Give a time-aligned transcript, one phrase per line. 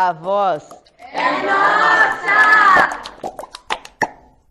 [0.00, 0.62] A voz
[1.12, 3.02] é nossa!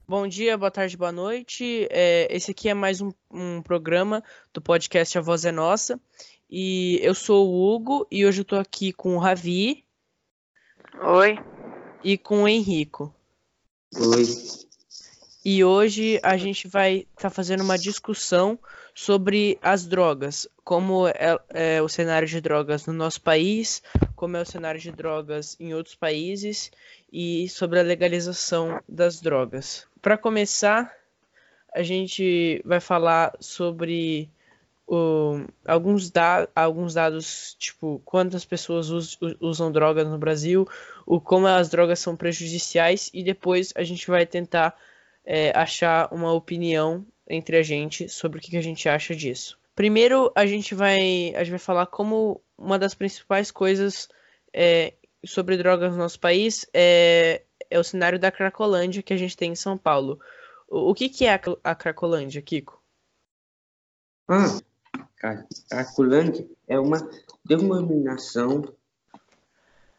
[0.06, 1.88] Bom dia, boa tarde, boa noite.
[1.90, 4.22] É, esse aqui é mais um, um, programa
[4.54, 5.98] do podcast A Voz é Nossa.
[6.50, 9.86] E eu sou o Hugo e hoje eu tô aqui com o Ravi.
[11.02, 11.40] Oi.
[12.04, 13.16] E com o Henrico.
[13.96, 14.26] Oi.
[15.46, 18.60] E hoje a gente vai estar tá fazendo uma discussão
[18.94, 23.82] sobre as drogas, como é, é, o cenário de drogas no nosso país,
[24.18, 26.72] como é o cenário de drogas em outros países
[27.14, 29.88] e sobre a legalização das drogas.
[30.02, 30.92] Para começar,
[31.74, 34.30] a gente vai falar sobre
[35.66, 40.68] alguns, da, alguns dados, tipo, quantas pessoas us, usam drogas no Brasil,
[41.06, 44.76] o como as drogas são prejudiciais, e depois a gente vai tentar
[45.24, 49.60] é, achar uma opinião entre a gente sobre o que, que a gente acha disso.
[49.76, 54.10] Primeiro, a gente vai, a gente vai falar como uma das principais coisas
[54.54, 54.94] é,
[55.26, 59.52] sobre drogas no nosso país é, é, o cenário da Cracolândia que a gente tem
[59.52, 60.20] em São Paulo.
[60.68, 62.82] O, o que, que é a, a Cracolândia, Kiko?
[64.28, 64.60] Ah,
[65.70, 67.10] Cracolândia é uma
[67.46, 68.64] denominação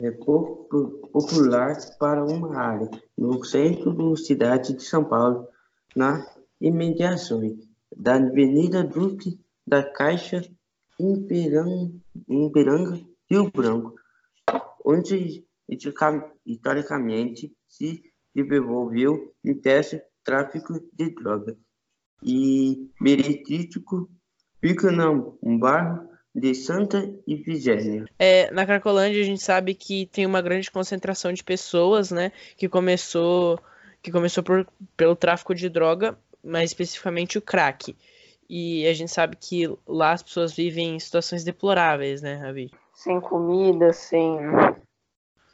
[0.00, 5.48] é, popular para uma área no centro da cidade de São Paulo,
[5.94, 6.26] na
[6.60, 7.56] imediações
[7.96, 10.42] da Avenida Duque da Caixa,
[12.28, 13.94] em Piranga, Rio Branco,
[14.84, 15.44] onde
[16.46, 18.02] historicamente se
[18.34, 21.56] desenvolveu intenso tráfico de drogas
[22.22, 24.10] e meritrítico
[24.60, 24.88] fica
[25.42, 28.06] um bairro de Santa Ifigênia.
[28.18, 32.68] É, na Cracolândia a gente sabe que tem uma grande concentração de pessoas, né, que
[32.68, 33.58] começou
[34.00, 37.96] que começou por, pelo tráfico de droga, mais especificamente o crack.
[38.48, 42.70] E a gente sabe que lá as pessoas vivem em situações deploráveis, né, Ravi?
[42.94, 44.38] Sem comida, sem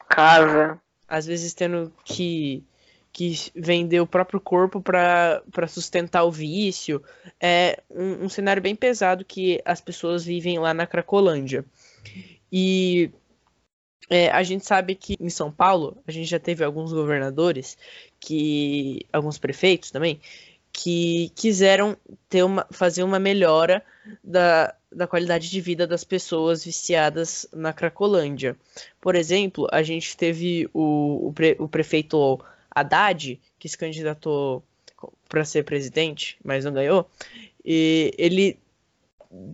[0.08, 0.80] casa.
[1.08, 2.64] Às vezes tendo que
[3.14, 7.00] que vender o próprio corpo para sustentar o vício.
[7.40, 11.64] É um, um, cenário bem pesado que as pessoas vivem lá na Cracolândia.
[12.50, 13.12] E
[14.10, 17.78] é, a gente sabe que em São Paulo, a gente já teve alguns governadores,
[18.18, 20.20] que alguns prefeitos também,
[20.76, 21.96] que quiseram
[22.28, 23.80] ter uma, fazer uma melhora
[24.22, 28.56] da, da qualidade de vida das pessoas viciadas na Cracolândia.
[29.00, 34.64] Por exemplo, a gente teve o, o, pre, o prefeito Haddad, que se candidatou
[35.28, 37.08] para ser presidente, mas não ganhou,
[37.64, 38.58] e ele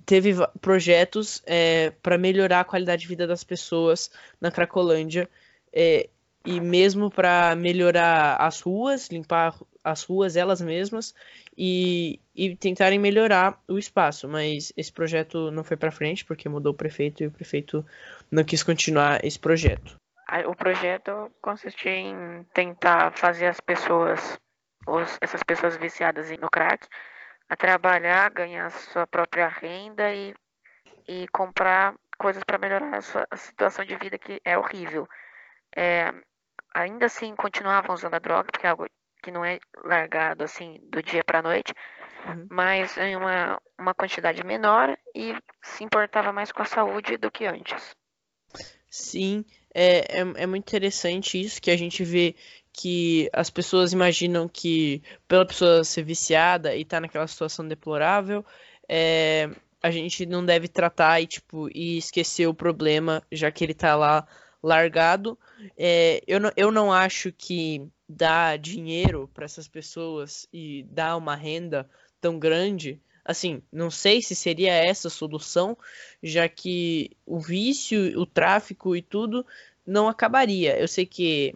[0.07, 4.11] teve projetos é, para melhorar a qualidade de vida das pessoas
[4.41, 5.29] na Cracolândia
[5.71, 6.09] é,
[6.47, 11.15] e mesmo para melhorar as ruas, limpar as ruas elas mesmas
[11.57, 14.29] e, e tentarem melhorar o espaço.
[14.29, 17.85] Mas esse projeto não foi para frente porque mudou o prefeito e o prefeito
[18.31, 19.97] não quis continuar esse projeto.
[20.47, 24.39] O projeto consistia em tentar fazer as pessoas,
[24.87, 26.87] os, essas pessoas viciadas no crack,
[27.49, 30.33] a trabalhar, ganhar sua própria renda e,
[31.09, 35.09] e comprar coisas para melhorar a sua a situação de vida que é horrível.
[35.75, 36.13] É,
[36.73, 38.87] ainda assim continuavam usando a droga, porque é algo
[39.21, 41.73] que não é largado assim do dia para a noite,
[42.27, 42.47] uhum.
[42.51, 47.47] mas em uma, uma quantidade menor e se importava mais com a saúde do que
[47.47, 47.95] antes.
[48.91, 52.35] Sim, é, é, é muito interessante isso que a gente vê
[52.73, 58.45] que as pessoas imaginam que pela pessoa ser viciada e estar tá naquela situação deplorável,
[58.89, 59.49] é,
[59.83, 63.95] a gente não deve tratar e tipo e esquecer o problema já que ele está
[63.95, 64.27] lá
[64.63, 65.39] largado.
[65.77, 71.35] É, eu, não, eu não acho que dar dinheiro para essas pessoas e dar uma
[71.35, 71.89] renda
[72.21, 75.77] tão grande Assim, não sei se seria essa a solução,
[76.23, 79.47] já que o vício, o tráfico e tudo
[79.87, 80.79] não acabaria.
[80.79, 81.55] Eu sei que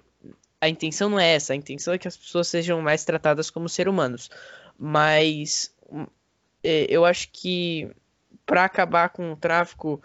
[0.60, 3.69] a intenção não é essa, a intenção é que as pessoas sejam mais tratadas como
[3.69, 4.31] seres humanos.
[4.78, 5.75] Mas
[6.62, 7.91] é, eu acho que
[8.47, 10.02] para acabar com o tráfico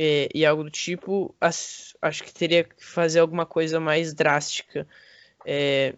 [0.00, 4.86] é, e algo do tipo, as, acho que teria que fazer alguma coisa mais drástica
[5.44, 5.92] é,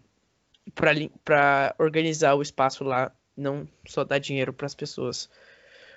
[1.22, 5.28] para organizar o espaço lá não só dar dinheiro para as pessoas.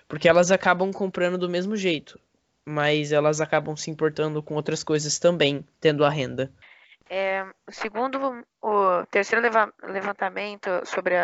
[0.05, 2.19] Porque elas acabam comprando do mesmo jeito,
[2.65, 6.51] mas elas acabam se importando com outras coisas também, tendo a renda.
[7.09, 9.41] É, segundo o terceiro
[9.81, 11.15] levantamento sobre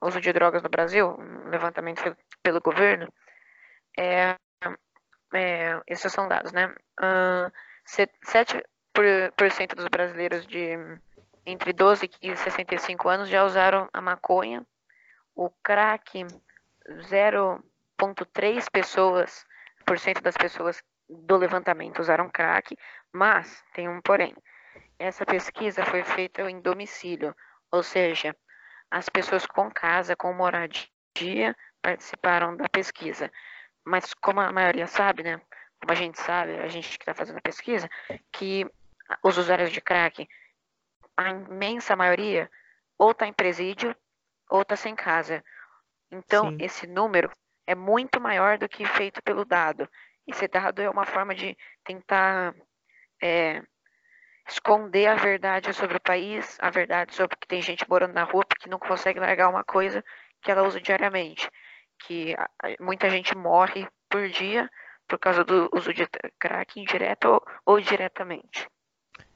[0.00, 3.12] o uso de drogas no Brasil, um levantamento pelo governo,
[3.98, 4.36] é,
[5.34, 6.74] é, esses são dados, né?
[7.00, 7.50] Uh,
[7.86, 10.76] 7% dos brasileiros de
[11.46, 14.64] entre 12 e 65 anos já usaram a maconha
[15.34, 16.26] o crack
[16.86, 19.46] 0,3 pessoas
[19.86, 22.76] por cento das pessoas do levantamento usaram crack,
[23.12, 24.34] mas tem um porém.
[24.98, 27.34] essa pesquisa foi feita em domicílio,
[27.72, 28.36] ou seja,
[28.90, 33.32] as pessoas com casa, com moradia, participaram da pesquisa.
[33.84, 35.40] Mas como a maioria sabe, né?
[35.80, 37.88] Como a gente sabe, a gente que está fazendo a pesquisa,
[38.32, 38.66] que
[39.22, 40.28] os usuários de crack,
[41.16, 42.50] a imensa maioria,
[42.98, 43.96] ou está em presídio,
[44.48, 45.42] ou está sem casa.
[46.10, 46.58] Então, Sim.
[46.60, 47.30] esse número
[47.66, 49.88] é muito maior do que feito pelo dado.
[50.26, 52.54] Esse dado é uma forma de tentar
[53.22, 53.62] é,
[54.48, 58.44] esconder a verdade sobre o país, a verdade sobre que tem gente morando na rua
[58.44, 60.04] porque não consegue largar uma coisa
[60.42, 61.48] que ela usa diariamente.
[62.06, 62.34] Que
[62.80, 64.68] muita gente morre por dia
[65.10, 66.06] por causa do uso de
[66.38, 68.68] crack indireto ou, diretamente.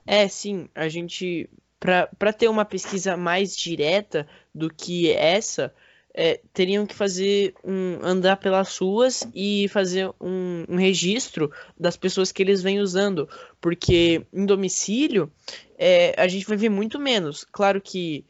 [0.06, 1.50] É, sim, a gente
[1.80, 5.74] para ter uma pesquisa mais direta do que essa,
[6.14, 12.32] é, teriam que fazer um andar pelas ruas e fazer um, um, registro das pessoas
[12.32, 13.28] que eles vêm usando,
[13.60, 15.30] porque em domicílio
[15.76, 17.44] é, a gente vai ver muito menos.
[17.44, 18.24] Claro que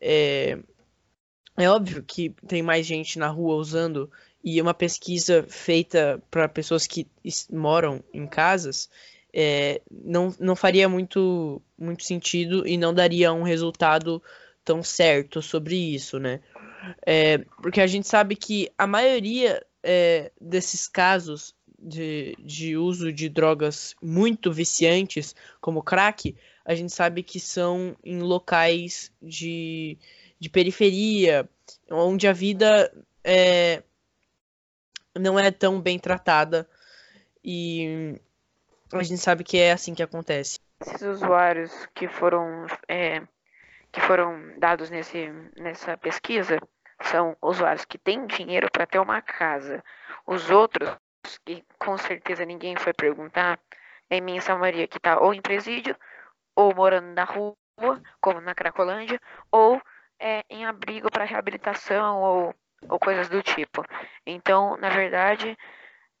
[0.00, 0.58] é,
[1.56, 4.10] é óbvio que tem mais gente na rua usando
[4.42, 7.06] e uma pesquisa feita para pessoas que
[7.50, 8.88] moram em casas
[9.34, 14.22] é, não, não faria muito, muito sentido e não daria um resultado
[14.64, 16.40] tão certo sobre isso, né?
[17.04, 23.28] É, porque a gente sabe que a maioria é, desses casos de, de uso de
[23.28, 29.98] drogas muito viciantes, como crack, a gente sabe que são em locais de,
[30.44, 31.48] de periferia,
[31.90, 32.92] onde a vida
[33.24, 33.82] é,
[35.18, 36.68] não é tão bem tratada.
[37.42, 38.20] E
[38.92, 40.60] a gente sabe que é assim que acontece.
[40.82, 43.22] Esses usuários que foram, é,
[43.90, 46.58] que foram dados nesse, nessa pesquisa
[47.04, 49.82] são usuários que têm dinheiro para ter uma casa.
[50.26, 50.90] Os outros,
[51.46, 53.58] que com certeza ninguém foi perguntar,
[54.10, 55.96] é imensa maioria que está ou em presídio,
[56.54, 57.56] ou morando na rua,
[58.20, 59.18] como na Cracolândia,
[59.50, 59.80] ou
[60.24, 62.54] é, em abrigo para reabilitação ou,
[62.88, 63.84] ou coisas do tipo.
[64.24, 65.54] Então, na verdade,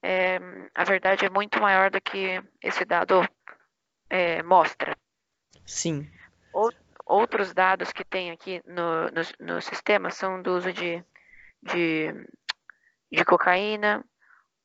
[0.02, 0.38] é,
[0.74, 3.26] a verdade é muito maior do que esse dado
[4.10, 4.94] é, mostra.
[5.64, 6.06] Sim.
[7.06, 11.02] outros dados que tem aqui no, no, no, sistema são do uso de,
[11.62, 12.12] de,
[13.10, 14.04] de cocaína,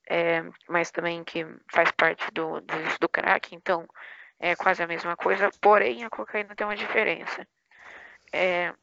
[0.09, 3.88] é, mas também que faz parte do, do uso do crack, então
[4.38, 7.47] é quase a mesma coisa, porém a cocaína tem uma diferença.
[8.33, 8.74] É,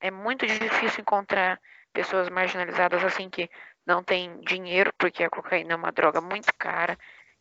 [0.00, 1.60] é muito difícil encontrar
[1.92, 3.50] pessoas marginalizadas assim que
[3.86, 6.98] não tem dinheiro, porque a cocaína é uma droga muito cara,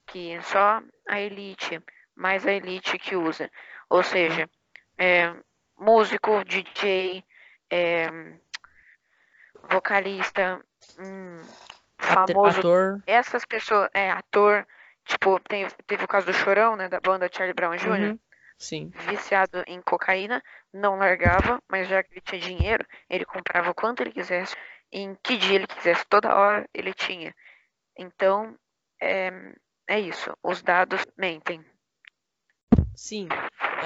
[0.07, 1.81] que só a elite,
[2.15, 3.50] mais a elite que usa.
[3.89, 4.50] Ou seja,
[4.97, 5.33] é,
[5.77, 7.23] músico, DJ,
[7.69, 8.07] é,
[9.69, 10.59] vocalista,
[11.00, 11.41] hum,
[11.97, 12.59] famoso.
[12.59, 13.03] Ator.
[13.06, 14.65] Essas pessoas, é, ator,
[15.06, 18.19] tipo, tem, teve o caso do Chorão, né, da banda Charlie Brown Jr., uhum.
[18.59, 18.91] Sim.
[19.07, 24.01] viciado em cocaína, não largava, mas já que ele tinha dinheiro, ele comprava o quanto
[24.01, 24.53] ele quisesse
[24.91, 27.33] em que dia ele quisesse, toda hora ele tinha.
[27.97, 28.53] Então,
[29.01, 29.31] é,
[29.88, 31.63] é isso, os dados mentem.
[32.94, 33.29] Sim,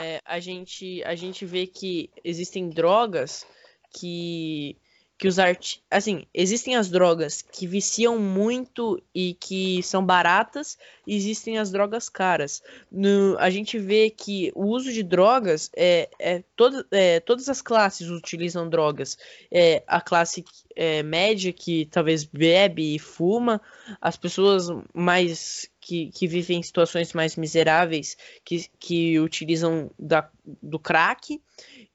[0.02, 3.46] é, a, gente, a gente vê que existem drogas
[3.92, 4.76] que
[5.18, 5.78] que os art...
[5.90, 10.78] assim, existem as drogas que viciam muito e que são baratas,
[11.08, 12.62] e existem as drogas caras.
[12.92, 13.38] No...
[13.40, 16.86] a gente vê que o uso de drogas é, é, todo...
[16.92, 19.18] é todas as classes utilizam drogas.
[19.52, 20.44] É, a classe
[20.76, 23.62] é, média que talvez bebe e fuma,
[24.02, 30.30] as pessoas mais que, que vivem em situações mais miseráveis que, que utilizam da,
[30.62, 31.42] do crack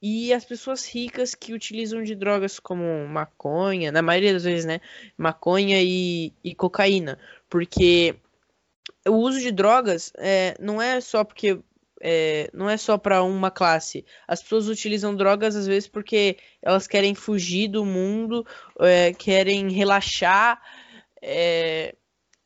[0.01, 4.81] e as pessoas ricas que utilizam de drogas como maconha, na maioria das vezes, né?
[5.17, 7.19] Maconha e, e cocaína.
[7.49, 8.15] Porque
[9.07, 11.59] o uso de drogas é, não é só porque.
[12.01, 14.05] É, não é só para uma classe.
[14.29, 18.47] As pessoas utilizam drogas às vezes porque elas querem fugir do mundo,
[18.79, 20.63] é, querem relaxar.
[21.21, 21.97] É,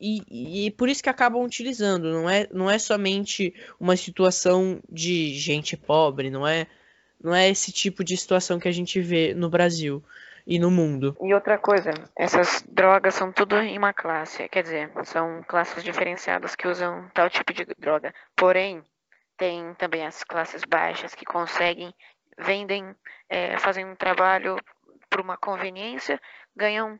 [0.01, 2.11] e, e, por isso que acabam utilizando.
[2.11, 6.65] Não é, não é somente uma situação de gente pobre, não é
[7.23, 10.03] não é esse tipo de situação que a gente vê no Brasil
[10.45, 11.15] e no mundo.
[11.21, 16.55] E outra coisa, essas drogas são tudo em uma classe, quer dizer, são classes diferenciadas
[16.55, 18.13] que usam tal tipo de droga.
[18.35, 18.83] Porém,
[19.37, 21.93] tem também as classes baixas que conseguem,
[22.37, 22.93] vendem,
[23.29, 24.57] é, fazem um trabalho
[25.09, 26.19] por uma conveniência,
[26.55, 26.99] ganham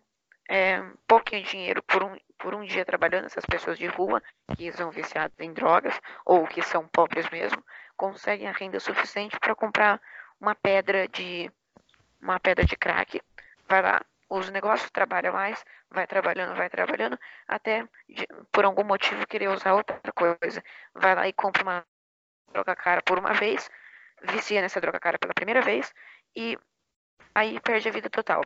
[0.50, 4.22] é, pouquinho dinheiro por um, por um dia trabalhando, essas pessoas de rua
[4.58, 7.64] que são viciadas em drogas ou que são pobres mesmo,
[7.98, 10.02] conseguem a renda suficiente para comprar
[10.44, 11.50] uma pedra de
[12.22, 13.22] uma pedra de crack,
[13.68, 17.88] vai lá, usa o negócio, trabalha mais, vai trabalhando, vai trabalhando, até
[18.52, 20.62] por algum motivo querer usar outra coisa.
[20.94, 21.86] Vai lá e compra uma
[22.52, 23.70] droga cara por uma vez,
[24.22, 25.94] vicia nessa droga cara pela primeira vez
[26.36, 26.58] e
[27.34, 28.42] aí perde a vida total.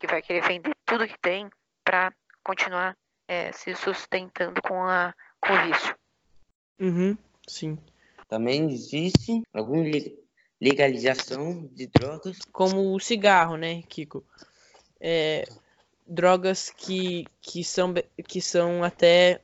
[0.00, 1.48] Que vai querer vender tudo que tem
[1.84, 2.96] para continuar
[3.28, 5.94] é, se sustentando com, a, com o vício.
[6.80, 7.78] Uhum, sim.
[8.26, 9.84] Também existe alguma
[10.60, 12.38] legalização de drogas.
[12.52, 14.24] Como o cigarro, né, Kiko?
[15.00, 15.48] É,
[16.06, 17.94] drogas que, que, são,
[18.26, 19.40] que são até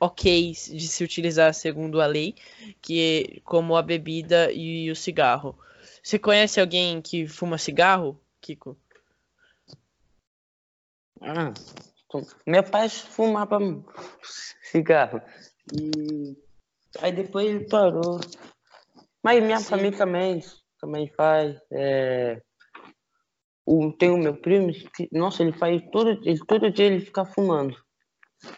[0.00, 2.34] ok de se utilizar segundo a lei,
[2.80, 5.58] que é como a bebida e o cigarro.
[6.02, 8.76] Você conhece alguém que fuma cigarro, Kiko?
[11.20, 11.52] Ah,
[12.44, 13.58] meu pai fumava
[14.62, 15.22] cigarro.
[15.72, 16.36] E
[17.00, 18.20] aí depois ele parou.
[19.22, 19.64] Mas minha Sim.
[19.64, 20.40] família também,
[20.80, 21.56] também faz.
[21.70, 22.40] É...
[23.64, 27.24] O, tem o meu primo, que, nossa, ele faz todo, ele, todo dia ele fica
[27.24, 27.76] fumando.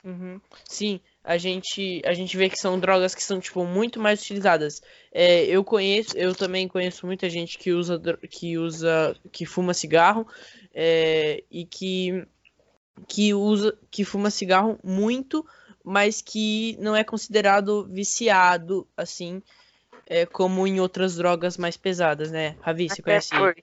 [0.02, 0.40] Uhum.
[0.66, 4.80] Sim, a gente, a gente vê que são drogas que são tipo muito mais utilizadas.
[5.12, 10.26] É, eu conheço, eu também conheço muita gente que usa, que usa, que fuma cigarro
[10.73, 12.26] é, e que
[13.09, 15.44] que usa, que fuma cigarro muito,
[15.83, 19.42] mas que não é considerado viciado assim,
[20.06, 22.56] é, como em outras drogas mais pesadas, né?
[22.61, 23.30] Ravi, você conhece?
[23.30, 23.56] Por...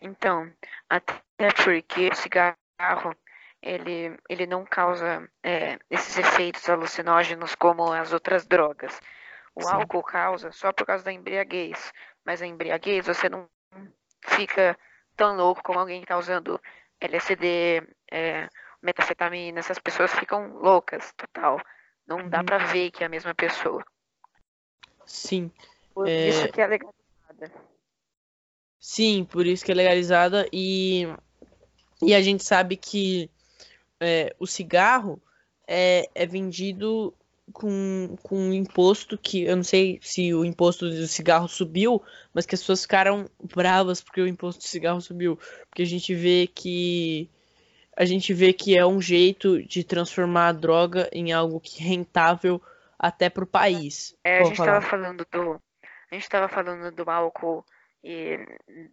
[0.00, 0.50] Então,
[0.88, 3.14] até porque o cigarro
[3.62, 9.00] ele, ele não causa é, esses efeitos alucinógenos como as outras drogas.
[9.54, 9.74] O Sim.
[9.74, 11.92] álcool causa só por causa da embriaguez,
[12.24, 13.48] mas a embriaguez você não
[14.22, 14.78] fica
[15.16, 16.60] tão louco como alguém que está usando
[17.00, 18.48] LSD, é,
[18.80, 21.60] metafetamina, essas pessoas ficam loucas, total.
[22.06, 22.44] Não dá uhum.
[22.44, 23.84] para ver que é a mesma pessoa.
[25.08, 25.50] Sim.
[25.94, 26.28] Por é...
[26.28, 27.52] isso que é legalizada.
[28.78, 31.08] Sim, por isso que é legalizada e,
[32.00, 33.28] e a gente sabe que
[33.98, 35.20] é, o cigarro
[35.66, 37.12] é, é vendido
[37.52, 42.46] com, com um imposto que eu não sei se o imposto do cigarro subiu, mas
[42.46, 45.38] que as pessoas ficaram bravas porque o imposto do cigarro subiu.
[45.68, 47.28] Porque a gente vê que
[47.96, 51.86] a gente vê que é um jeito de transformar a droga em algo que é
[51.86, 52.62] rentável
[52.98, 54.16] até para o país.
[54.24, 55.60] É, a gente estava falando do
[56.10, 57.64] a gente estava falando do álcool
[58.02, 58.38] e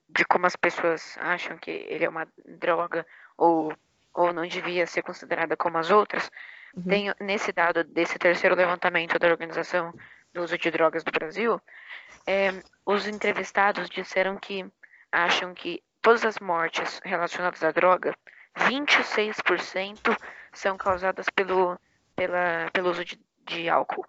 [0.09, 3.05] de como as pessoas acham que ele é uma droga
[3.37, 3.73] ou
[4.13, 6.31] ou não devia ser considerada como as outras,
[6.73, 6.83] uhum.
[6.83, 9.93] tem nesse dado desse terceiro levantamento da Organização
[10.33, 11.61] do Uso de Drogas do Brasil,
[12.25, 12.51] é,
[12.85, 14.65] os entrevistados disseram que
[15.11, 18.15] acham que todas as mortes relacionadas à droga,
[18.57, 20.17] 26%
[20.53, 21.77] são causadas pelo,
[22.15, 24.05] pela, pelo uso de, de álcool.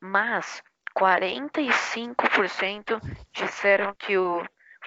[0.00, 0.62] Mas
[0.96, 3.00] 45%
[3.32, 4.42] disseram que o,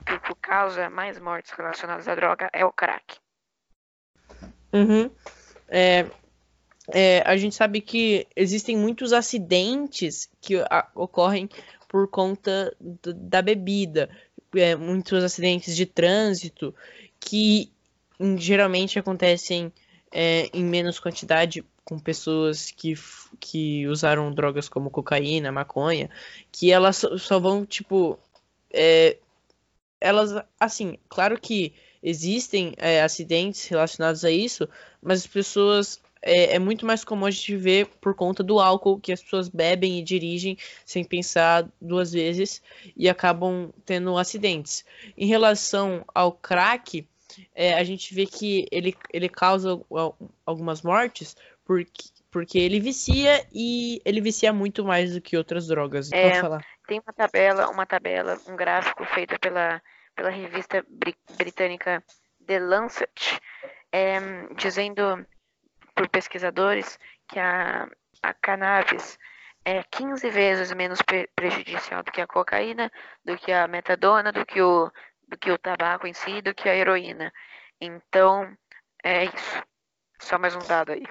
[0.06, 3.18] que o causa mais mortes relacionadas à droga é o crack.
[4.72, 5.12] Uhum.
[5.68, 6.08] É,
[6.92, 11.48] é, a gente sabe que existem muitos acidentes que a, ocorrem
[11.88, 14.10] por conta do, da bebida,
[14.56, 16.76] é, muitos acidentes de trânsito
[17.20, 17.72] que
[18.38, 19.72] geralmente acontecem
[20.14, 22.94] é, em menos quantidade com pessoas que,
[23.40, 26.10] que usaram drogas como cocaína, maconha,
[26.52, 28.18] que elas só, vão tipo,
[28.72, 29.18] é,
[30.00, 34.70] elas assim, claro que existem é, acidentes relacionados a isso,
[35.02, 39.00] mas as pessoas é, é, muito mais comum a gente ver por conta do álcool
[39.00, 42.62] que as pessoas bebem e dirigem sem pensar duas vezes
[42.96, 44.86] e acabam tendo acidentes.
[45.18, 47.06] Em relação ao crack,
[47.54, 49.80] é, a gente vê que ele, ele causa
[50.46, 51.36] algumas mortes
[51.66, 56.12] porque, porque ele vicia e ele vicia muito mais do que outras drogas.
[56.12, 56.42] É,
[56.88, 59.82] tem uma tabela, uma tabela, um gráfico feito pela
[60.16, 60.86] pela revista
[61.38, 62.04] britânica
[62.46, 63.40] The Lancet,
[63.92, 64.20] é,
[64.56, 65.26] dizendo
[65.96, 67.88] por pesquisadores que a,
[68.22, 69.18] a cannabis
[69.66, 71.00] é 15 vezes menos
[71.36, 72.92] prejudicial do que a cocaína,
[73.24, 74.92] do que a metadona, do que o,
[75.28, 77.32] do que o tabaco em si, do que a heroína.
[77.80, 78.56] Então,
[79.04, 79.64] é isso.
[80.20, 81.04] Só mais um dado aí.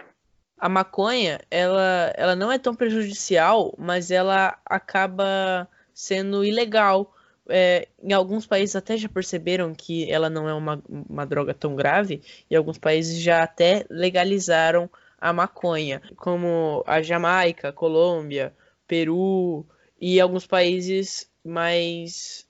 [0.58, 7.12] A maconha, ela, ela não é tão prejudicial, mas ela acaba sendo ilegal
[7.48, 11.74] é, em alguns países até já perceberam que ela não é uma, uma droga tão
[11.74, 14.88] grave, e alguns países já até legalizaram
[15.20, 18.54] a maconha, como a Jamaica, Colômbia,
[18.86, 19.66] Peru
[20.00, 22.46] e alguns países mais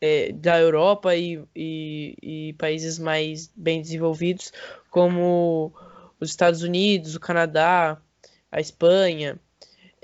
[0.00, 4.52] é, da Europa e, e, e, países mais bem desenvolvidos,
[4.90, 5.72] como
[6.20, 8.00] os Estados Unidos, o Canadá,
[8.50, 9.38] a Espanha.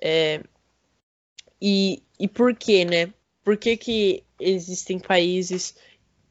[0.01, 0.41] É,
[1.61, 3.13] e, e por quê, né?
[3.43, 5.77] Por que, que existem países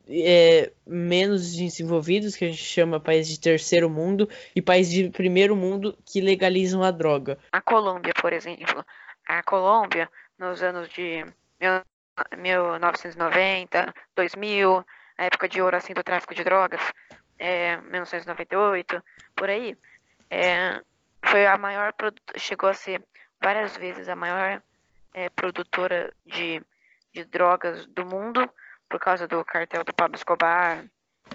[0.08, 5.56] é, menos desenvolvidos, que a gente chama países de terceiro mundo, e países de primeiro
[5.56, 7.38] mundo que legalizam a droga?
[7.52, 8.86] A Colômbia, por exemplo.
[9.26, 11.26] A Colômbia, nos anos de
[12.38, 14.86] 1990, 2000,
[15.18, 16.82] a época de ouro assim do tráfico de drogas,
[17.38, 19.04] é, 1998,
[19.36, 19.78] por aí,
[20.30, 20.82] é,
[21.26, 21.94] foi a maior
[22.38, 23.04] chegou a ser
[23.42, 24.62] várias vezes a maior
[25.14, 26.62] é, produtora de,
[27.14, 28.50] de drogas do mundo
[28.90, 30.86] por causa do cartel do Pablo Escobar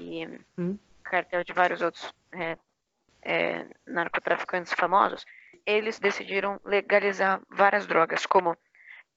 [0.01, 0.79] e hum.
[1.03, 2.57] cartel de vários outros é,
[3.23, 5.25] é, narcotraficantes famosos,
[5.67, 8.57] eles decidiram legalizar várias drogas, como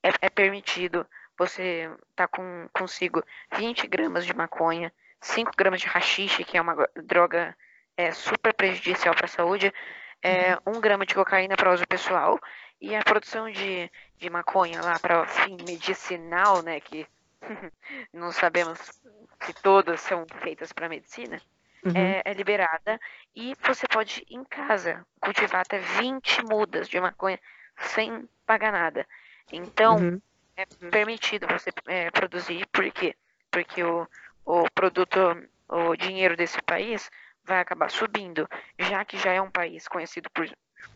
[0.03, 1.07] é, é permitido
[1.41, 3.23] você tá com consigo
[3.57, 7.57] 20 gramas de maconha, 5 gramas de rachixe, que é uma droga
[7.97, 9.73] é, super prejudicial para a saúde,
[10.21, 10.79] é, 1 uhum.
[10.79, 12.39] grama de cocaína para uso pessoal,
[12.79, 17.07] e a produção de, de maconha lá para fim medicinal, né, que
[18.13, 18.79] não sabemos
[19.41, 21.41] se todas são feitas para medicina,
[21.83, 21.93] uhum.
[21.95, 22.99] é, é, liberada.
[23.35, 27.39] E você pode, em casa, cultivar até 20 mudas de maconha
[27.77, 29.07] sem pagar nada.
[29.51, 30.21] Então, uhum.
[30.61, 33.15] É permitido você é, produzir, por quê?
[33.49, 34.07] Porque o,
[34.45, 35.19] o produto,
[35.67, 37.09] o dinheiro desse país
[37.43, 40.47] vai acabar subindo, já que já é um país conhecido por,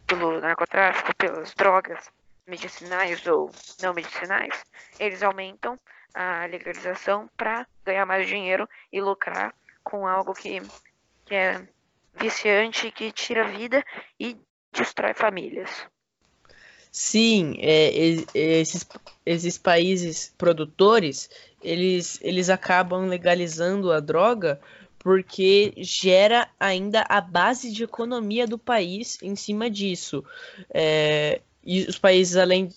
[0.05, 2.11] pelo narcotráfico, pelas drogas
[2.47, 4.63] medicinais ou não medicinais,
[4.99, 5.79] eles aumentam
[6.13, 9.53] a legalização para ganhar mais dinheiro e lucrar
[9.83, 10.61] com algo que,
[11.25, 11.67] que é
[12.13, 13.83] viciante, que tira vida
[14.19, 14.39] e
[14.71, 15.87] destrói famílias.
[16.97, 17.93] Sim, é,
[18.33, 18.87] esses,
[19.25, 21.29] esses países produtores,
[21.61, 24.61] eles, eles acabam legalizando a droga
[24.97, 30.23] porque gera ainda a base de economia do país em cima disso.
[30.73, 32.69] É, e os países, além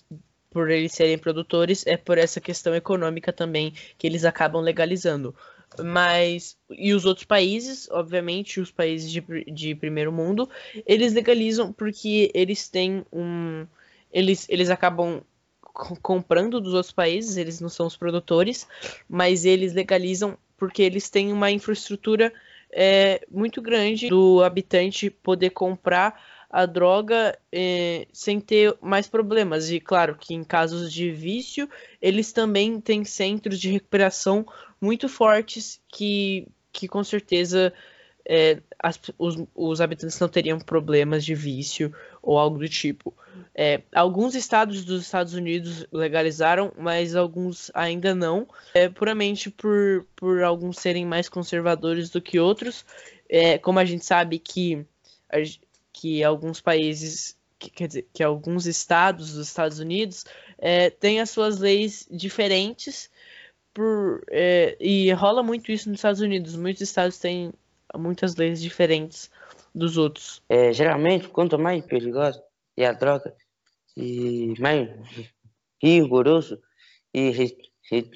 [0.49, 5.33] por eles serem produtores, é por essa questão econômica também que eles acabam legalizando.
[5.81, 10.49] Mas, e os outros países, obviamente, os países de, de primeiro mundo,
[10.85, 13.65] eles legalizam porque eles têm um.
[14.11, 15.21] Eles, eles acabam
[16.01, 18.67] comprando dos outros países, eles não são os produtores,
[19.07, 22.33] mas eles legalizam porque eles têm uma infraestrutura
[22.71, 29.69] é, muito grande do habitante poder comprar a droga é, sem ter mais problemas.
[29.71, 31.69] E claro que em casos de vício,
[32.01, 34.45] eles também têm centros de recuperação
[34.81, 37.71] muito fortes que, que com certeza
[38.27, 43.13] é, as, os, os, habitantes não teriam problemas de vício ou algo do tipo.
[43.61, 50.41] É, alguns estados dos Estados Unidos legalizaram, mas alguns ainda não, é, puramente por, por
[50.43, 52.85] alguns serem mais conservadores do que outros.
[53.27, 54.85] É, como a gente sabe que
[55.91, 60.23] que alguns países, que, quer dizer, que alguns estados dos Estados Unidos
[60.57, 63.11] é, têm as suas leis diferentes
[63.73, 66.55] por, é, e rola muito isso nos Estados Unidos.
[66.55, 67.51] Muitos estados têm
[67.93, 69.29] muitas leis diferentes
[69.75, 70.41] dos outros.
[70.47, 72.41] É, geralmente, quanto mais perigosa
[72.77, 73.35] é a droga
[73.99, 74.89] e mais
[75.81, 76.59] rigoroso
[77.13, 78.11] e restritivo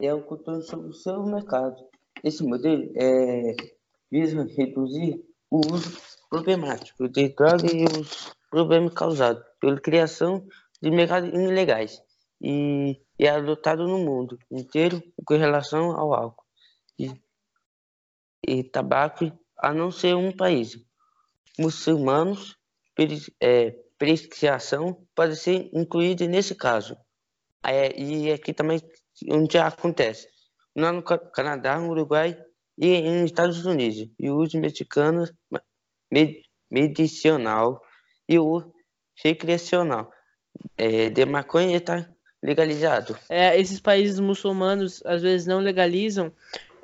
[0.00, 1.76] é o controle sobre o seu mercado.
[2.22, 3.56] Esse modelo é,
[4.10, 5.98] visa reduzir o uso
[6.28, 10.46] problemático de drogas e os problemas causados pela criação
[10.82, 12.02] de mercados ilegais
[12.40, 16.44] e é adotado no mundo inteiro com relação ao álcool
[16.98, 17.10] e,
[18.46, 20.78] e tabaco, a não ser um país.
[21.58, 22.55] Muçulmanos,
[23.40, 26.96] é, prescrição pode ser incluída nesse caso.
[27.64, 28.80] É, e aqui também
[29.30, 30.28] onde acontece.
[30.76, 32.36] Lá no Canadá, no Uruguai
[32.78, 35.24] e nos Estados Unidos, e o uso mexicano
[36.70, 37.80] medicinal
[38.28, 38.62] e o
[39.22, 40.10] recreacional
[40.76, 42.08] é, de maconha está
[42.42, 43.18] legalizado.
[43.28, 46.32] É, esses países muçulmanos às vezes não legalizam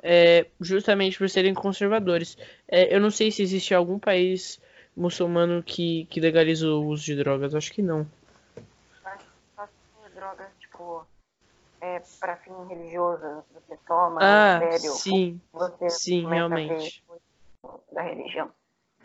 [0.01, 2.37] é, justamente por serem conservadores.
[2.67, 4.59] É, eu não sei se existe algum país
[4.95, 8.07] muçulmano que, que legaliza o uso de drogas, acho que não.
[9.03, 9.25] Acho
[10.05, 11.05] que drogas, tipo,
[11.81, 17.03] é, para fim religioso, você toma, ah, sério, sim, você sim, realmente.
[17.91, 18.51] Da religião.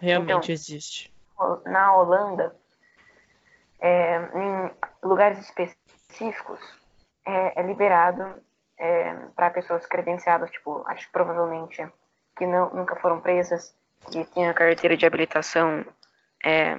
[0.00, 1.12] Realmente então, existe.
[1.66, 2.54] Na Holanda,
[3.80, 4.70] é, em
[5.02, 6.60] lugares específicos,
[7.26, 8.34] é, é liberado
[8.78, 11.86] é, para pessoas credenciadas, tipo, acho que provavelmente
[12.36, 13.74] que não, nunca foram presas,
[14.10, 15.84] que têm a carteira de habilitação
[16.44, 16.76] é,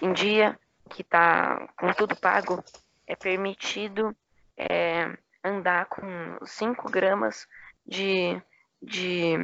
[0.00, 0.58] em dia,
[0.90, 2.62] que está com tudo pago,
[3.06, 4.16] é permitido
[4.56, 7.46] é, andar com 5 gramas
[7.86, 8.40] de,
[8.82, 9.34] de,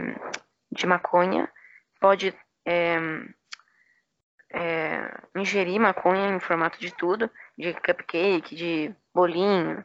[0.70, 1.50] de maconha,
[2.00, 2.34] pode
[2.64, 2.96] é,
[4.52, 9.84] é, ingerir maconha em formato de tudo, de cupcake, de bolinho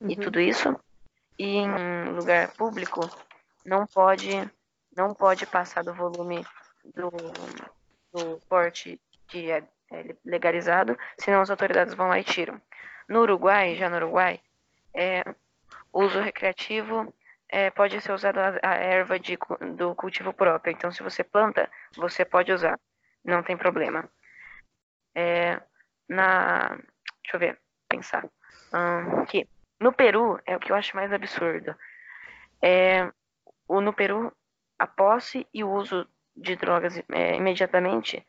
[0.00, 0.10] uhum.
[0.10, 0.78] e tudo isso.
[1.38, 3.00] E em lugar público
[3.64, 4.30] não pode
[4.96, 6.44] não pode passar do volume
[6.94, 7.10] do,
[8.12, 12.60] do porte que é, é legalizado, senão as autoridades vão lá e tiram.
[13.08, 14.40] No Uruguai, já no Uruguai,
[14.94, 15.22] é,
[15.92, 17.12] uso recreativo
[17.48, 19.38] é, pode ser usado a, a erva de,
[19.76, 20.72] do cultivo próprio.
[20.72, 22.78] Então, se você planta, você pode usar,
[23.24, 24.08] não tem problema.
[25.14, 25.60] É,
[26.08, 26.68] na,
[27.22, 28.24] deixa eu ver, pensar.
[28.72, 29.48] Hum, aqui.
[29.80, 31.74] No Peru, é o que eu acho mais absurdo.
[32.62, 33.10] É,
[33.68, 34.32] o, no Peru,
[34.78, 36.06] a posse e o uso
[36.36, 38.24] de drogas é, imediatamente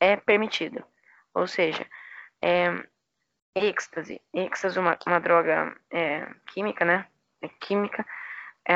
[0.00, 0.84] é permitido.
[1.34, 1.86] Ou seja,
[2.42, 2.68] é,
[3.54, 7.06] êxtase, êxtase é uma, uma droga é, química, né?
[7.40, 8.04] É química,
[8.66, 8.74] é,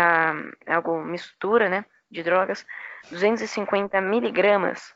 [0.66, 1.84] é algo mistura, né?
[2.10, 2.66] De drogas,
[3.10, 4.94] 250 miligramas,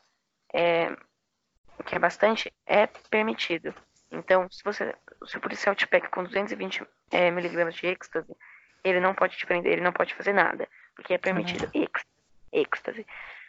[0.53, 0.95] é,
[1.85, 3.73] que é bastante, é permitido.
[4.11, 8.35] Então, se você, se o policial te pega com 220 é, miligramas de êxtase,
[8.83, 11.81] ele não pode te prender, ele não pode fazer nada, porque é permitido uhum.
[12.55, 13.05] Êxtase.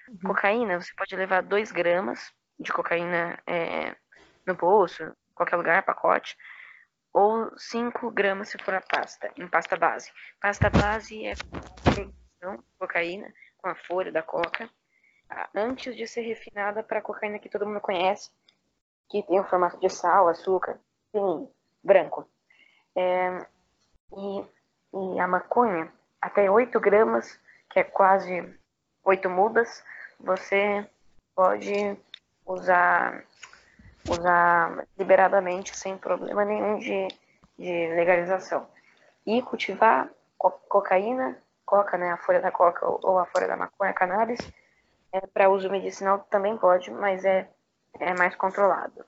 [0.08, 0.18] Uhum.
[0.26, 3.94] Cocaína, você pode levar 2 gramas de cocaína é,
[4.46, 6.36] no bolso, qualquer lugar, pacote,
[7.12, 10.12] ou 5 gramas se for a pasta, em pasta base.
[10.40, 11.34] Pasta base é
[11.82, 14.68] produção cocaína com a folha da coca,
[15.54, 18.30] antes de ser refinada para a cocaína que todo mundo conhece,
[19.08, 20.78] que tem o formato de sal, açúcar,
[21.10, 21.48] sim,
[21.82, 22.28] branco.
[22.94, 23.38] É,
[24.12, 24.44] e,
[24.94, 27.40] e a maconha, até 8 gramas,
[27.70, 28.56] que é quase
[29.06, 29.84] 8 mudas,
[30.18, 30.84] você
[31.32, 31.96] pode
[32.44, 33.22] usar,
[34.08, 37.06] usar liberadamente, sem problema nenhum de,
[37.56, 38.66] de legalização.
[39.24, 43.92] E cultivar co cocaína, coca, né, a folha da coca ou a folha da maconha,
[43.92, 44.40] cannabis,
[45.12, 47.48] é, para uso medicinal também pode, mas é,
[48.00, 49.04] é mais controlado.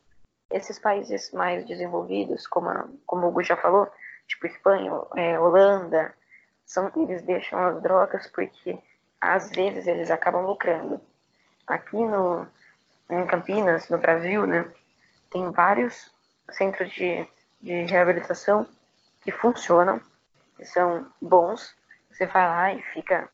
[0.49, 3.91] Esses países mais desenvolvidos, como, a, como o Hugo já falou,
[4.29, 6.15] tipo Espanha, é, Holanda,
[6.65, 8.79] são, eles deixam as drogas porque
[9.21, 11.01] às vezes eles acabam lucrando.
[11.67, 12.47] Aqui no,
[13.11, 14.71] em Campinas, no Brasil, né,
[15.31, 16.13] tem vários
[16.51, 17.27] centros de,
[17.61, 18.67] de reabilitação
[19.21, 20.01] que funcionam,
[20.57, 21.77] que são bons.
[22.11, 23.29] Você vai lá e fica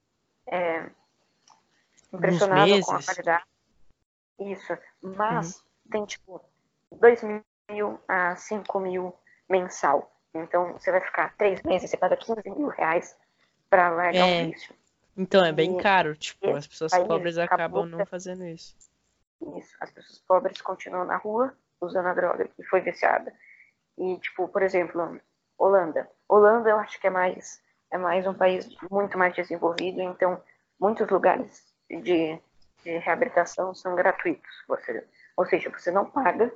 [0.46, 0.84] é,
[2.12, 3.44] impressionado com a qualidade.
[4.40, 4.76] Isso.
[5.02, 5.62] Mas uhum.
[5.90, 6.44] tem tipo
[6.92, 7.22] 2
[7.68, 9.14] mil a 5 mil
[9.48, 10.10] mensal.
[10.34, 13.16] Então você vai ficar três meses, você paga 15 mil reais
[13.70, 14.42] para largar é.
[14.42, 14.74] um vício.
[15.16, 18.74] Então é bem caro, tipo, as pessoas pobres acabam não fazendo isso.
[19.56, 23.32] Isso, as pessoas pobres continuam na rua usando a droga que foi viciada.
[23.98, 25.20] E, tipo, por exemplo,
[25.58, 26.08] Holanda.
[26.28, 30.42] Holanda eu acho que é mais, é mais um país muito mais desenvolvido, então
[30.80, 32.38] muitos lugares de,
[32.82, 34.50] de reabilitação são gratuitos.
[34.66, 36.52] Você, ou seja, você não paga,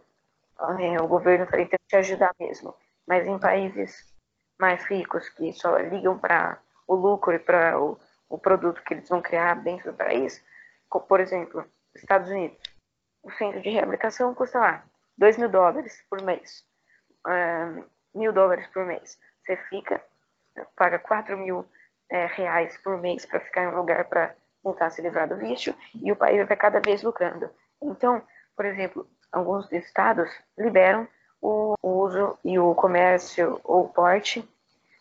[0.81, 2.75] é, o governo está tentando te ajudar mesmo.
[3.07, 4.13] Mas em países
[4.59, 9.09] mais ricos, que só ligam para o lucro e para o, o produto que eles
[9.09, 10.45] vão criar dentro do país,
[11.09, 11.65] por exemplo,
[11.95, 12.59] Estados Unidos,
[13.23, 14.85] o centro de reabilitação custa lá
[15.17, 16.65] 2 mil dólares por mês,
[18.15, 19.19] mil dólares por mês.
[19.45, 20.03] Você fica,
[20.77, 21.65] paga 4 mil
[22.11, 25.75] é, reais por mês para ficar em um lugar para tentar se livrar do vício
[25.95, 27.51] e o país vai cada vez lucrando.
[27.83, 28.23] Então,
[28.57, 31.07] por exemplo, alguns estados liberam
[31.41, 34.49] o uso e o comércio ou porte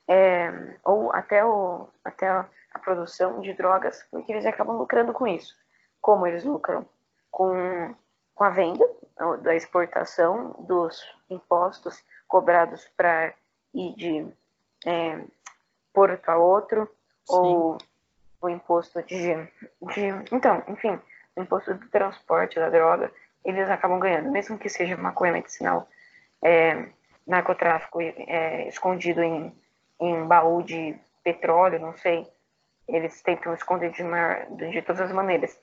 [0.07, 0.51] é,
[0.83, 2.45] ou até, o, até
[2.77, 5.55] a produção de drogas, porque eles acabam lucrando com isso.
[5.99, 6.85] Como eles lucram?
[7.31, 7.95] Com,
[8.33, 8.87] com a venda,
[9.41, 13.33] da exportação dos impostos cobrados para
[13.73, 14.27] ir de
[14.85, 15.23] é,
[15.93, 16.85] porto a outro,
[17.25, 17.35] Sim.
[17.35, 17.77] ou
[18.41, 20.07] o imposto de, de.
[20.31, 20.99] Então, enfim,
[21.35, 23.11] o imposto do transporte da droga,
[23.43, 25.87] eles acabam ganhando, mesmo que seja maconha medicinal,
[26.43, 26.89] é,
[27.25, 29.55] narcotráfico é, escondido em,
[29.99, 32.27] em baú de petróleo, não sei.
[32.87, 35.59] Eles tentam esconder de, mar, de todas as maneiras.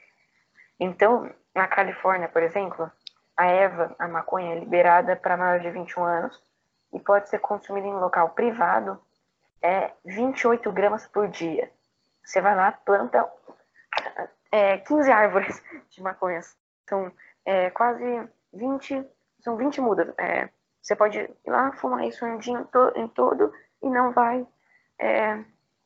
[0.78, 2.90] Então, na Califórnia, por exemplo,
[3.36, 6.42] a erva, a maconha, é liberada para maior de 21 anos
[6.92, 9.00] e pode ser consumida em local privado
[9.64, 11.70] é 28 gramas por dia.
[12.22, 13.26] Você vai lá, planta
[14.52, 16.40] é, 15 árvores de maconha.
[16.86, 17.10] São
[17.46, 19.04] é, quase 20,
[19.40, 20.12] são 20 mudas.
[20.18, 20.50] É,
[20.82, 24.46] você pode ir lá fumar isso um dia em, to, em todo e não vai
[24.98, 25.42] é,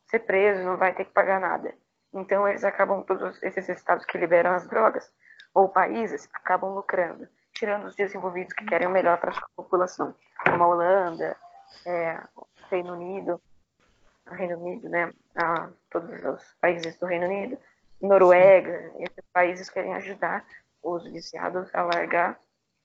[0.09, 1.75] ser preso, não vai ter que pagar nada.
[2.13, 5.11] Então eles acabam, todos esses estados que liberam as drogas,
[5.55, 10.15] ou países, acabam lucrando, tirando os desenvolvidos que querem o melhor para a sua população,
[10.45, 11.37] como a Holanda,
[11.87, 12.21] é,
[12.71, 13.41] Reino Unido,
[14.27, 17.59] Reino Unido, né, a todos os países do Reino Unido,
[18.01, 20.45] Noruega, esses países querem ajudar
[20.83, 22.39] os viciados a largar.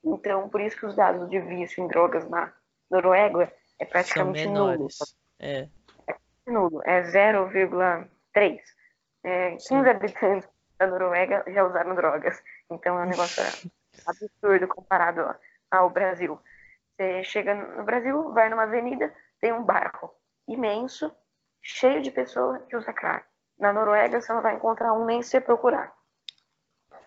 [0.03, 2.51] Então, por isso que os dados de vício em drogas na
[2.89, 4.87] Noruega é praticamente nulo.
[5.39, 5.67] É.
[6.45, 8.59] é nulo, é 0,3.
[9.23, 12.41] É, 15 habitantes da Noruega já usaram drogas.
[12.69, 13.43] Então é um negócio
[14.05, 15.35] absurdo comparado
[15.71, 16.39] ao Brasil.
[16.95, 20.11] Você chega no Brasil, vai numa avenida, tem um bairro
[20.47, 21.11] imenso,
[21.61, 23.25] cheio de pessoas que usam crack.
[23.57, 25.93] Na Noruega você não vai encontrar um nem se procurar.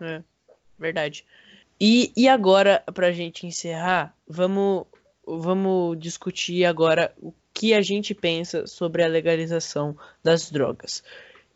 [0.01, 0.23] É,
[0.79, 1.27] verdade.
[1.79, 4.87] E, e agora, pra gente encerrar, vamos,
[5.27, 11.03] vamos discutir agora o que a gente pensa sobre a legalização das drogas.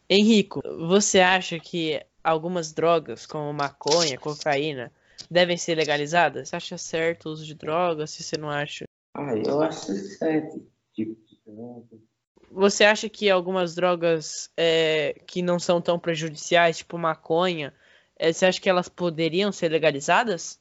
[0.09, 4.91] Henrico, você acha que algumas drogas, como maconha, cocaína,
[5.31, 6.49] devem ser legalizadas?
[6.49, 8.13] Você acha certo o uso de drogas?
[8.13, 8.87] Se você não acha?
[9.15, 10.67] Ah, eu acho certo.
[10.95, 11.99] Tipo de droga.
[12.51, 17.75] Você acha que algumas drogas é, que não são tão prejudiciais, tipo maconha,
[18.17, 20.59] é, você acha que elas poderiam ser legalizadas?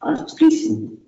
[0.00, 1.05] Acho que sim.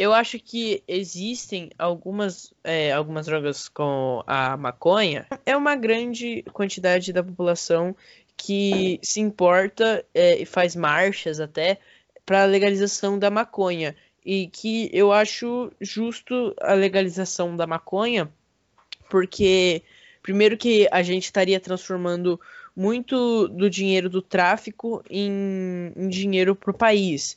[0.00, 5.26] Eu acho que existem algumas, é, algumas drogas com a maconha.
[5.44, 7.94] É uma grande quantidade da população
[8.34, 11.78] que se importa é, e faz marchas até
[12.24, 13.94] para a legalização da maconha.
[14.24, 18.32] E que eu acho justo a legalização da maconha,
[19.10, 19.82] porque,
[20.22, 22.40] primeiro, que a gente estaria transformando
[22.74, 27.36] muito do dinheiro do tráfico em, em dinheiro para o país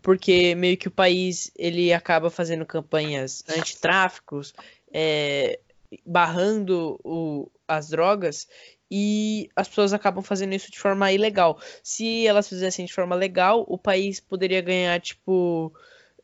[0.00, 4.54] porque meio que o país ele acaba fazendo campanhas antitráficos,
[4.92, 5.60] é,
[6.04, 8.48] barrando o, as drogas
[8.90, 11.58] e as pessoas acabam fazendo isso de forma ilegal.
[11.82, 15.72] Se elas fizessem de forma legal, o país poderia ganhar tipo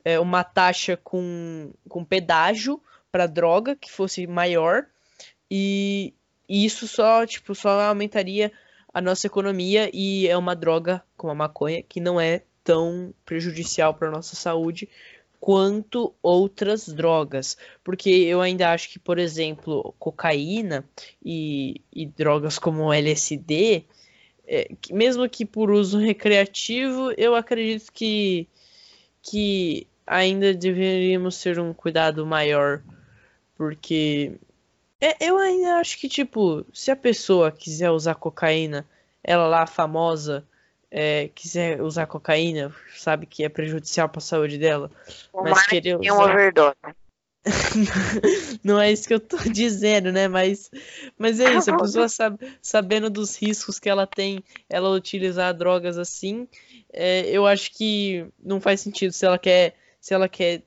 [0.04, 4.86] é, uma taxa com, com pedágio para droga que fosse maior
[5.50, 6.14] e,
[6.48, 8.50] e isso só tipo só aumentaria
[8.94, 13.94] a nossa economia e é uma droga como a maconha que não é tão prejudicial
[13.94, 14.88] para nossa saúde
[15.42, 20.84] quanto outras drogas, porque eu ainda acho que, por exemplo, cocaína
[21.20, 23.84] e, e drogas como LSD,
[24.46, 28.46] é, que mesmo que por uso recreativo, eu acredito que,
[29.20, 32.80] que ainda deveríamos ter um cuidado maior,
[33.56, 34.38] porque
[35.00, 38.86] é, eu ainda acho que, tipo, se a pessoa quiser usar cocaína,
[39.24, 40.46] ela lá famosa,
[40.94, 44.90] é, quiser usar cocaína, sabe que é prejudicial para a saúde dela,
[45.32, 46.30] O mas querer tem um usar...
[46.30, 46.76] overdose.
[48.62, 50.28] não é isso que eu tô dizendo, né?
[50.28, 50.70] Mas,
[51.18, 55.96] mas é isso, a pessoa sabe, sabendo dos riscos que ela tem, ela utilizar drogas
[55.96, 56.46] assim,
[56.92, 60.62] é, eu acho que não faz sentido se ela quer, se ela quer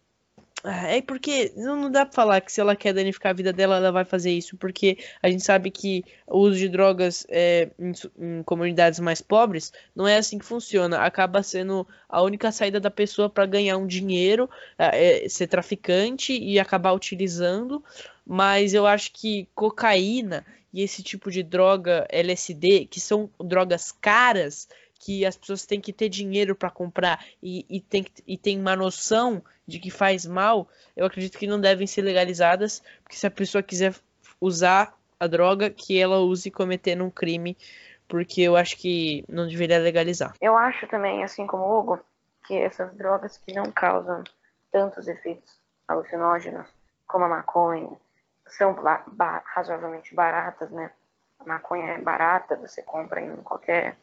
[0.66, 3.92] É porque não, dá pra falar que se ela quer danificar a vida dela, ela
[3.92, 8.44] vai fazer isso, porque a gente sabe que o uso de drogas é, em, em
[8.44, 11.00] comunidades mais pobres não é assim que funciona.
[11.00, 16.34] Acaba sendo a única saída da pessoa para ganhar um dinheiro, é, é, ser traficante
[16.34, 17.84] e acabar utilizando.
[18.26, 24.68] Mas eu acho que cocaína e esse tipo de droga LSD, que são drogas caras,
[25.00, 28.76] que as pessoas têm que ter dinheiro para comprar e, e, tem, e tem uma
[28.76, 33.32] noção de que faz mal, eu acredito que não devem ser legalizadas, porque se a
[33.32, 33.96] pessoa quiser
[34.40, 37.58] usar a droga, que ela use cometendo um crime,
[38.08, 40.34] porque eu acho que não deveria legalizar.
[40.40, 42.00] Eu acho também, assim como o Hugo,
[42.46, 44.24] que essas drogas que não causam
[44.72, 46.68] tantos efeitos alucinógenos
[47.08, 47.90] como a maconha
[48.48, 50.92] são ba- razoavelmente baratas, né?
[51.40, 53.98] A maconha é barata, você compra em qualquer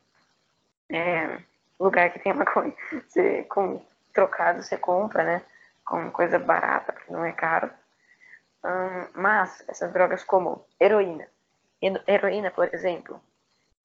[0.93, 1.39] é,
[1.81, 2.75] lugar que tenha maconha.
[3.09, 5.43] Você, com trocado, você compra, né?
[5.85, 7.71] Com coisa barata, porque não é caro.
[9.15, 11.27] Mas essas drogas como heroína.
[11.81, 13.21] Hero- Heroína, por exemplo,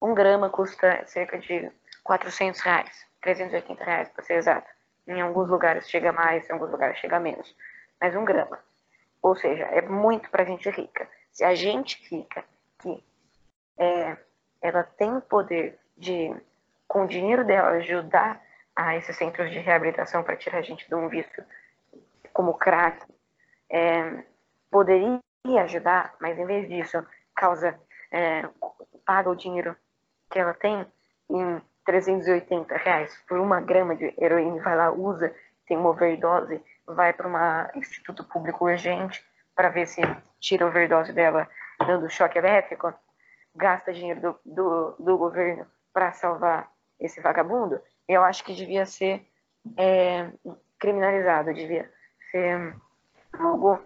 [0.00, 1.70] um grama custa cerca de
[2.04, 4.68] 400 reais, 380 reais para ser exato.
[5.06, 7.54] Em alguns lugares chega mais, em alguns lugares chega menos.
[8.00, 8.58] Mas um grama.
[9.22, 11.08] Ou seja, é muito para gente rica.
[11.32, 12.44] Se a gente rica,
[12.80, 13.04] que
[13.78, 14.16] é,
[14.62, 16.34] ela tem poder de,
[16.88, 18.40] com o dinheiro dela, ajudar
[18.74, 21.44] a esses centros de reabilitação para tirar a gente de um vício
[22.32, 23.04] como crack,
[23.70, 24.24] é,
[24.70, 25.20] poderia
[25.62, 27.78] ajudar, mas em vez disso, causa,
[28.10, 28.48] é,
[29.04, 29.76] paga o dinheiro
[30.30, 30.86] que ela tem
[31.30, 35.34] em 380 reais por uma grama de heroína, vai lá, usa,
[35.66, 39.24] tem uma overdose, vai para um instituto público urgente
[39.54, 40.00] para ver se
[40.40, 41.48] tira a overdose dela
[41.86, 42.92] dando choque elétrico,
[43.54, 49.26] gasta dinheiro do, do, do governo para salvar esse vagabundo, eu acho que devia ser
[49.76, 50.30] é,
[50.78, 51.90] criminalizado, devia
[52.30, 52.74] ser
[53.38, 53.80] algo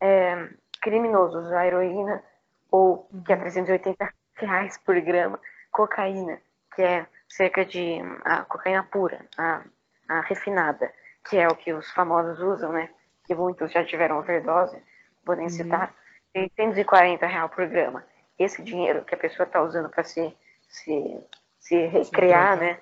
[0.00, 0.48] é,
[0.80, 2.22] criminoso usar heroína
[2.70, 5.40] ou que é 380 reais por grama,
[5.70, 6.40] cocaína,
[6.74, 9.62] que é cerca de a cocaína pura, a,
[10.08, 10.92] a refinada,
[11.28, 12.90] que é o que os famosos usam, né?
[13.24, 14.80] Que muitos já tiveram overdose,
[15.24, 15.94] podem citar,
[16.32, 18.04] 640 reais por grama.
[18.38, 20.36] Esse dinheiro que a pessoa está usando para se,
[20.68, 21.20] se,
[21.64, 22.78] se recrear, né?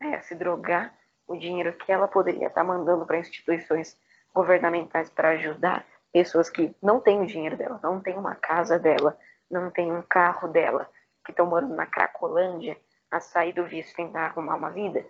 [0.00, 0.94] É, se drogar,
[1.26, 3.96] o dinheiro que ela poderia estar mandando para instituições
[4.34, 9.16] governamentais para ajudar pessoas que não têm o dinheiro dela, não têm uma casa dela,
[9.50, 10.88] não têm um carro dela,
[11.22, 12.78] que estão morando na Cracolândia,
[13.10, 15.04] a sair do vício tentar arrumar uma vida,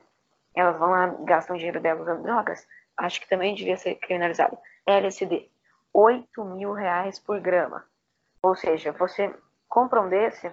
[0.55, 4.59] elas vão lá, gastam o dinheiro delas usando drogas, acho que também devia ser criminalizado.
[4.87, 5.49] LSD,
[5.93, 7.85] 8 mil reais por grama.
[8.43, 9.33] Ou seja, você
[9.69, 10.51] compra um desse,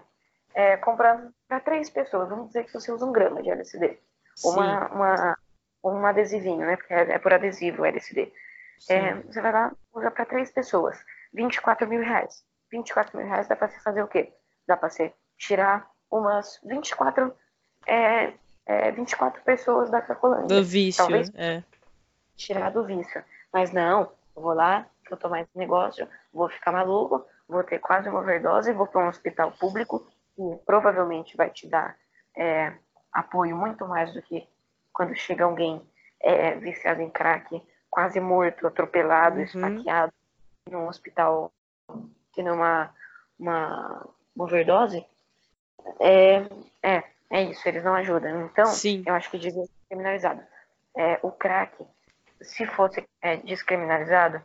[0.55, 3.99] é, compra para três pessoas, vamos dizer que você usa um grama de LSD.
[4.43, 5.37] Uma, uma,
[5.83, 6.77] um adesivinho, né?
[6.77, 8.31] Porque é, é por adesivo o LSD.
[8.89, 10.97] É, você vai lá, usa para três pessoas.
[11.33, 12.43] 24 mil reais.
[12.71, 14.33] 24 mil reais dá para você fazer o quê?
[14.65, 17.35] Dá para você tirar umas 24,
[17.85, 18.33] é,
[18.65, 20.47] é, 24 pessoas da Cracolândia.
[20.47, 21.63] Do vício, Talvez é.
[22.37, 23.23] tirar do vício.
[23.51, 28.07] Mas não, eu vou lá, vou tomar esse negócio, vou ficar maluco, vou ter quase
[28.07, 31.95] uma overdose, vou para um hospital público que provavelmente vai te dar
[32.35, 32.73] é,
[33.11, 34.47] apoio muito mais do que
[34.91, 35.81] quando chega alguém
[36.21, 39.43] é, viciado em crack, quase morto, atropelado, Uhum.
[39.43, 40.13] esfaqueado,
[40.69, 41.51] num hospital
[42.35, 42.93] tendo uma,
[43.39, 45.05] uma overdose.
[45.99, 46.37] É,
[46.83, 48.45] é, é isso, eles não ajudam.
[48.45, 49.03] Então, Sim.
[49.05, 50.41] eu acho que devia ser criminalizado.
[50.97, 51.85] É, o crack,
[52.41, 54.41] se fosse é, descriminalizado,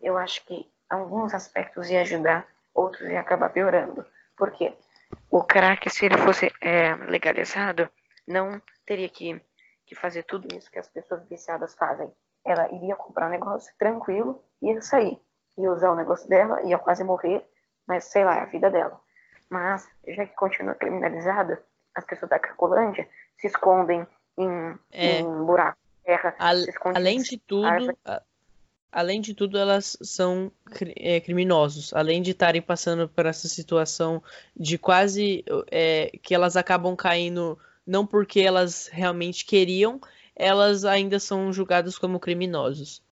[0.00, 4.04] eu acho que alguns aspectos ia ajudar, outros ia acabar piorando.
[4.36, 4.74] Por quê?
[5.32, 7.88] O crack, se ele fosse é, legalizado,
[8.28, 9.40] não teria que,
[9.86, 12.12] que fazer tudo isso que as pessoas viciadas fazem.
[12.44, 15.18] Ela iria comprar um negócio tranquilo, ia sair,
[15.56, 17.42] ia usar o negócio dela, ia quase morrer,
[17.88, 19.00] mas sei lá, é a vida dela.
[19.48, 21.64] Mas, já que continua criminalizada,
[21.94, 25.20] as pessoas da Cracolândia se escondem em, É.
[25.20, 26.36] em buraco de terra,
[26.68, 28.22] escondem além de tudo, a-
[28.92, 30.52] além de tudo, elas são
[30.96, 31.92] é, criminosos.
[31.94, 34.22] Além de estarem passando por essa situação
[34.54, 40.00] de quase é, que elas acabam caindo não porque elas realmente queriam,
[40.36, 43.02] elas ainda são julgadas como criminosos.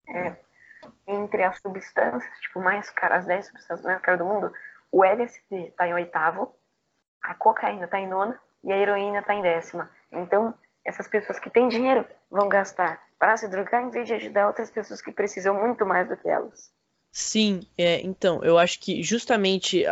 [1.06, 4.52] entre as substâncias, tipo, mais caras, as 10 substâncias mais caras do mundo,
[4.92, 6.54] o LSD está em oitavo,
[7.22, 9.90] a cocaína está em nona e a heroína está em décima.
[10.12, 14.46] Então, essas pessoas que têm dinheiro vão gastar para se drogar em vez de ajudar
[14.46, 16.72] outras pessoas que precisam muito mais do que elas.
[17.12, 19.85] Sim, é, então, eu acho que justamente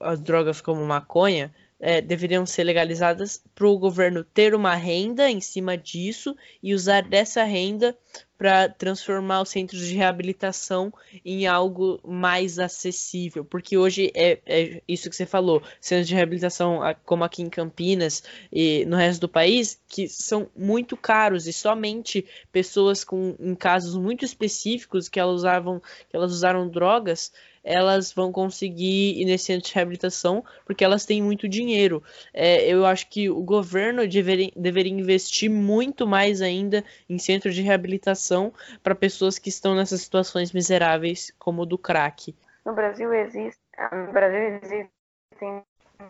[0.00, 5.40] as drogas como maconha é, deveriam ser legalizadas para o governo ter uma renda em
[5.40, 7.96] cima disso e usar dessa renda
[8.36, 10.92] para transformar os centros de reabilitação
[11.24, 13.44] em algo mais acessível.
[13.44, 18.22] Porque hoje é, é isso que você falou, centros de reabilitação como aqui em Campinas
[18.52, 23.96] e no resto do país, que são muito caros e somente pessoas com em casos
[23.96, 27.32] muito específicos que elas usavam que elas usaram drogas,
[27.64, 32.02] elas vão conseguir ir nesse centro de reabilitação porque elas têm muito dinheiro.
[32.32, 37.62] É, eu acho que o governo deveria, deveria investir muito mais ainda em centros de
[37.62, 42.36] reabilitação para pessoas que estão nessas situações miseráveis, como o do crack.
[42.64, 43.60] No Brasil existe,
[43.92, 45.62] no Brasil existem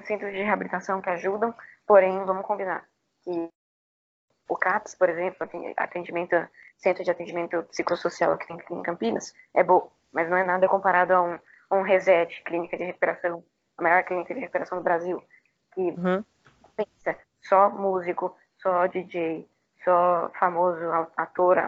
[0.05, 1.55] centros de reabilitação que ajudam,
[1.87, 2.85] porém, vamos combinar
[3.23, 3.49] que
[4.49, 6.37] o CAPS, por exemplo, atendimento,
[6.77, 11.22] centro de atendimento psicossocial aqui em Campinas, é bom, mas não é nada comparado a
[11.22, 11.38] um,
[11.70, 13.44] a um Reset, clínica de recuperação,
[13.77, 15.22] a maior clínica de recuperação do Brasil,
[15.74, 16.24] que Uhum.
[16.77, 19.48] pensa só músico, só DJ,
[19.85, 20.81] só famoso
[21.16, 21.59] ator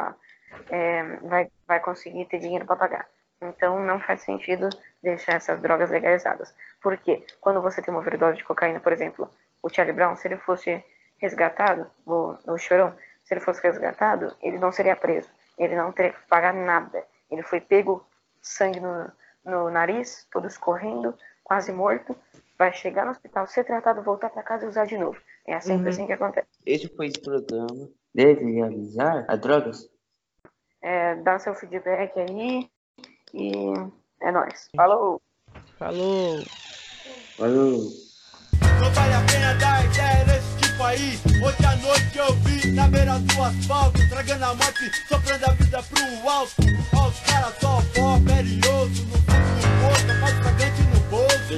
[0.70, 3.08] é, vai, vai conseguir ter dinheiro para pagar.
[3.42, 4.68] Então não faz sentido
[5.02, 6.54] deixar essas drogas legalizadas.
[6.82, 7.24] Por quê?
[7.40, 9.30] Quando você tem uma overdose de cocaína, por exemplo,
[9.62, 10.82] o Charlie Brown, se ele fosse
[11.18, 15.30] resgatado, o, o Chorão, se ele fosse resgatado, ele não seria preso.
[15.58, 17.04] Ele não teria que pagar nada.
[17.30, 18.06] Ele foi pego
[18.46, 19.10] sangue no,
[19.44, 22.16] no nariz, todo escorrendo, quase morto.
[22.58, 25.18] Vai chegar no hospital, ser tratado, voltar para casa e usar de novo.
[25.46, 25.88] É sempre Uhum.
[25.90, 26.48] assim que acontece.
[26.64, 27.88] Esse foi o programa.
[28.14, 29.90] Deve realizar as drogas?
[30.80, 32.70] É, dá seu feedback aí
[33.34, 33.72] e
[34.22, 34.68] é nóis.
[34.74, 35.20] Falou!
[35.78, 36.42] Falou!
[37.36, 37.78] Falou.
[38.80, 40.24] Não vale a pena dar ideia
[40.78, 45.82] Hoje à noite eu vi na beira do asfalto, tragando a morte, soprando a vida
[45.82, 46.52] pro alto.
[46.92, 49.25] Aos caras só pó, perioso, é no